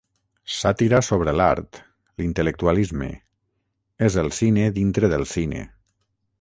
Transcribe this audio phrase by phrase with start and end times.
[0.51, 1.79] Sàtira sobre l'art,
[2.21, 3.11] l'intel·lectualisme;
[4.09, 5.65] és el cine dintre del cine.